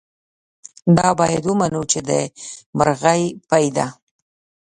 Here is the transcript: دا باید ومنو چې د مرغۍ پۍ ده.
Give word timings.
دا 0.97 1.07
باید 1.19 1.43
ومنو 1.45 1.81
چې 1.91 1.99
د 2.09 2.11
مرغۍ 2.77 3.21
پۍ 3.49 3.65
ده. 3.75 3.85